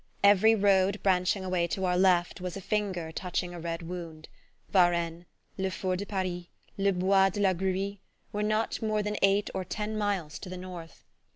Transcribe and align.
Every 0.23 0.55
road 0.55 0.99
branching 1.03 1.45
away 1.45 1.67
to 1.67 1.85
our 1.85 1.95
left 1.95 2.41
was 2.41 2.57
a 2.57 2.59
finger 2.61 3.11
touching 3.11 3.53
a 3.53 3.59
red 3.59 3.83
wound: 3.83 4.29
Varennes, 4.71 5.25
le 5.59 5.69
Four 5.69 5.95
de 5.95 6.07
Paris, 6.07 6.47
le 6.75 6.91
Bois 6.91 7.29
de 7.29 7.39
la 7.39 7.53
Grurie, 7.53 7.99
were 8.33 8.41
not 8.41 8.81
more 8.81 9.03
than 9.03 9.15
eight 9.21 9.51
or 9.53 9.63
ten 9.63 9.95
miles 9.95 10.39
to 10.39 10.49
the 10.49 10.57
north. 10.57 11.03